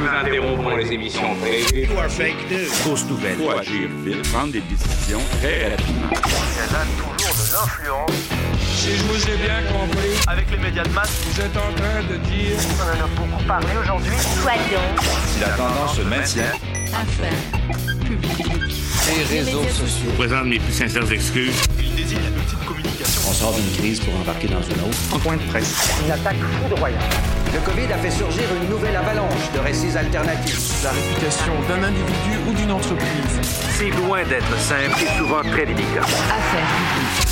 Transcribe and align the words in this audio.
nous 0.00 0.08
interrompons 0.08 0.76
les 0.76 0.92
émissions 0.92 1.34
prévues. 1.36 1.88
Fausses 2.84 3.06
nouvelles. 3.06 3.36
Faut 3.36 3.50
agir 3.50 3.88
vite, 4.04 4.28
prendre 4.30 4.52
des 4.52 4.60
décisions 4.60 5.20
très 5.40 5.70
rapidement. 5.70 6.10
Il 6.10 6.16
y 6.16 6.62
a 6.62 6.84
toujours 7.06 7.34
de 7.34 7.44
l'influence. 7.52 8.10
Si 8.76 8.96
je 8.96 9.02
vous 9.04 9.22
ai 9.28 9.36
bien 9.36 9.62
compris, 9.72 10.14
avec 10.26 10.50
les 10.50 10.56
médias 10.56 10.84
de 10.84 10.90
masse, 10.90 11.12
vous 11.26 11.40
êtes 11.40 11.56
en 11.56 11.72
train 11.74 12.02
de 12.10 12.16
dire... 12.16 12.56
On 12.78 12.82
en 12.82 13.04
a 13.04 13.08
beaucoup 13.08 13.44
parlé 13.46 13.66
aujourd'hui. 13.80 14.16
Soyons. 14.42 14.88
Si 15.26 15.40
la 15.40 15.48
tendance 15.50 15.96
se 15.96 16.02
maintient. 16.02 16.52
Affaires 16.86 17.60
publiques. 18.06 18.46
Les 19.06 19.36
réseaux 19.36 19.64
sociaux. 19.64 20.10
Je 20.12 20.16
présente 20.16 20.46
mes 20.46 20.58
plus 20.58 20.72
sincères 20.72 21.12
excuses. 21.12 21.62
Il 21.78 21.94
désigne 21.94 22.18
l'outil 22.34 22.56
de 22.56 22.64
communication. 22.66 22.79
On 23.28 23.32
sort 23.32 23.52
d'une 23.52 23.70
crise 23.72 24.00
pour 24.00 24.14
embarquer 24.18 24.48
dans 24.48 24.62
une 24.62 24.80
autre. 24.80 25.14
En 25.14 25.18
point 25.18 25.36
de 25.36 25.42
presse. 25.42 25.90
Une 26.04 26.10
attaque 26.10 26.36
foudroyante. 26.36 27.00
Le 27.52 27.60
Covid 27.60 27.92
a 27.92 27.98
fait 27.98 28.10
surgir 28.10 28.44
une 28.60 28.70
nouvelle 28.70 28.96
avalanche 28.96 29.52
de 29.54 29.58
récits 29.58 29.96
alternatifs. 29.96 30.82
La 30.82 30.90
réputation 30.90 31.52
d'un 31.68 31.84
individu 31.84 32.38
ou 32.48 32.54
d'une 32.54 32.72
entreprise. 32.72 33.40
C'est 33.72 33.90
loin 33.90 34.24
d'être 34.24 34.58
simple 34.58 35.02
et 35.02 35.18
souvent 35.18 35.42
très 35.42 35.66
délicat. 35.66 36.02
Affaires 36.02 36.66
publiques. 36.66 37.26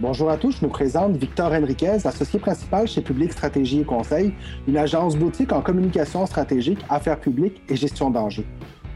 Bonjour 0.00 0.30
à 0.30 0.36
tous, 0.36 0.56
je 0.60 0.64
nous 0.64 0.70
présente 0.70 1.16
Victor 1.16 1.52
Henriquez, 1.52 2.04
associé 2.04 2.38
principal 2.38 2.86
chez 2.88 3.00
Public 3.00 3.32
Stratégie 3.32 3.80
et 3.80 3.84
Conseil, 3.84 4.34
une 4.66 4.76
agence 4.76 5.16
boutique 5.16 5.52
en 5.52 5.62
communication 5.62 6.26
stratégique, 6.26 6.80
affaires 6.88 7.20
publiques 7.20 7.62
et 7.68 7.76
gestion 7.76 8.10
d'enjeux. 8.10 8.44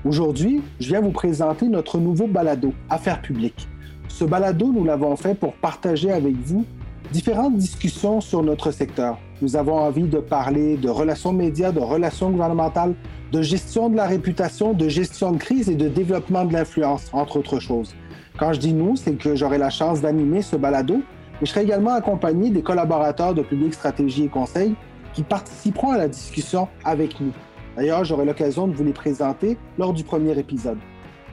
Aujourd'hui, 0.05 0.63
je 0.79 0.87
viens 0.87 1.01
vous 1.01 1.11
présenter 1.11 1.67
notre 1.67 1.99
nouveau 1.99 2.29
balado, 2.29 2.73
Affaires 2.89 3.21
publiques. 3.21 3.67
Ce 4.07 4.25
balado, 4.25 4.73
nous 4.73 4.85
l'avons 4.85 5.17
fait 5.17 5.35
pour 5.35 5.55
partager 5.55 6.13
avec 6.13 6.37
vous 6.37 6.65
différentes 7.11 7.57
discussions 7.57 8.21
sur 8.21 8.45
notre 8.45 8.71
secteur. 8.71 9.19
Nous 9.43 9.57
avons 9.57 9.77
envie 9.77 10.07
de 10.07 10.19
parler 10.19 10.77
de 10.77 10.89
relations 10.89 11.33
médias, 11.33 11.73
de 11.73 11.81
relations 11.81 12.31
gouvernementales, 12.31 12.95
de 13.33 13.43
gestion 13.43 13.89
de 13.89 13.97
la 13.97 14.07
réputation, 14.07 14.73
de 14.73 14.89
gestion 14.89 15.33
de 15.33 15.39
crise 15.39 15.69
et 15.69 15.75
de 15.75 15.89
développement 15.89 16.45
de 16.45 16.53
l'influence, 16.53 17.11
entre 17.13 17.39
autres 17.39 17.59
choses. 17.59 17.93
Quand 18.39 18.53
je 18.53 18.61
dis 18.61 18.75
nous, 18.75 18.95
c'est 18.95 19.15
que 19.15 19.35
j'aurai 19.35 19.59
la 19.59 19.71
chance 19.71 20.01
d'animer 20.01 20.43
ce 20.43 20.55
balado, 20.55 20.99
mais 21.41 21.47
je 21.47 21.51
serai 21.51 21.63
également 21.63 21.95
accompagné 21.95 22.51
des 22.51 22.63
collaborateurs 22.63 23.35
de 23.35 23.43
Public 23.43 23.75
Stratégie 23.75 24.25
et 24.25 24.29
Conseil 24.29 24.77
qui 25.13 25.25
participeront 25.25 25.91
à 25.91 25.99
la 25.99 26.07
discussion 26.07 26.69
avec 26.85 27.21
nous. 27.21 27.33
D'ailleurs, 27.79 28.03
j'aurai 28.03 28.25
l'occasion 28.25 28.67
de 28.67 28.73
vous 28.73 28.83
les 28.83 28.93
présenter 28.93 29.57
lors 29.79 29.93
du 29.93 30.03
premier 30.03 30.37
épisode. 30.37 30.79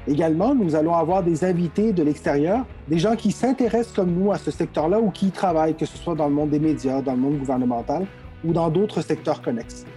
Également, 0.08 0.54
nous 0.54 0.76
allons 0.76 0.94
avoir 0.94 1.24
des 1.24 1.44
invités 1.44 1.92
de 1.92 2.04
l'extérieur, 2.04 2.68
des 2.88 3.00
gens 3.00 3.16
qui 3.16 3.32
s'intéressent 3.32 3.96
comme 3.96 4.12
nous 4.12 4.32
à 4.32 4.38
ce 4.38 4.52
secteur-là 4.52 5.00
ou 5.00 5.10
qui 5.10 5.30
y 5.30 5.32
travaillent, 5.32 5.74
que 5.74 5.88
ce 5.88 5.98
soit 5.98 6.14
dans 6.14 6.28
le 6.28 6.36
monde 6.36 6.52
des 6.52 6.60
médias, 6.60 7.02
dans 7.02 7.14
le 7.14 7.18
monde 7.18 7.40
gouvernemental 7.40 8.06
ou 8.44 8.54
dans 8.54 8.70
d'autres 8.70 9.02
secteurs 9.02 9.42
connexes. 9.42 9.88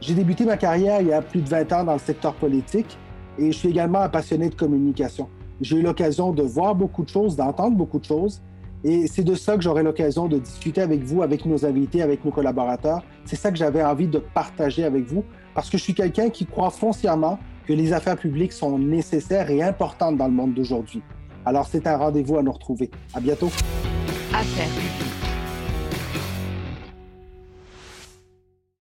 J'ai 0.00 0.14
débuté 0.14 0.46
ma 0.46 0.56
carrière 0.56 1.02
il 1.02 1.08
y 1.08 1.12
a 1.12 1.20
plus 1.20 1.42
de 1.42 1.48
20 1.50 1.70
ans 1.74 1.84
dans 1.84 1.92
le 1.92 1.98
secteur 1.98 2.32
politique 2.32 2.96
et 3.36 3.52
je 3.52 3.58
suis 3.58 3.68
également 3.68 4.00
un 4.00 4.08
passionné 4.08 4.48
de 4.48 4.54
communication. 4.54 5.28
J'ai 5.60 5.76
eu 5.76 5.82
l'occasion 5.82 6.32
de 6.32 6.42
voir 6.42 6.74
beaucoup 6.74 7.04
de 7.04 7.10
choses, 7.10 7.36
d'entendre 7.36 7.76
beaucoup 7.76 7.98
de 7.98 8.06
choses. 8.06 8.40
Et 8.84 9.06
c'est 9.06 9.22
de 9.22 9.34
ça 9.34 9.56
que 9.56 9.62
j'aurai 9.62 9.82
l'occasion 9.82 10.26
de 10.26 10.38
discuter 10.38 10.80
avec 10.80 11.02
vous, 11.04 11.22
avec 11.22 11.46
nos 11.46 11.64
invités, 11.64 12.02
avec 12.02 12.24
nos 12.24 12.32
collaborateurs. 12.32 13.04
C'est 13.24 13.36
ça 13.36 13.50
que 13.50 13.56
j'avais 13.56 13.82
envie 13.82 14.08
de 14.08 14.18
partager 14.18 14.84
avec 14.84 15.04
vous, 15.04 15.24
parce 15.54 15.70
que 15.70 15.78
je 15.78 15.82
suis 15.82 15.94
quelqu'un 15.94 16.30
qui 16.30 16.46
croit 16.46 16.70
foncièrement 16.70 17.38
que 17.66 17.72
les 17.72 17.92
affaires 17.92 18.16
publiques 18.16 18.52
sont 18.52 18.78
nécessaires 18.78 19.50
et 19.50 19.62
importantes 19.62 20.16
dans 20.16 20.26
le 20.26 20.34
monde 20.34 20.54
d'aujourd'hui. 20.54 21.02
Alors 21.44 21.66
c'est 21.66 21.86
un 21.86 21.96
rendez-vous 21.96 22.38
à 22.38 22.42
nous 22.42 22.52
retrouver. 22.52 22.90
À 23.14 23.20
bientôt. 23.20 23.50
Affaires 24.32 24.66
publiques. 24.68 25.31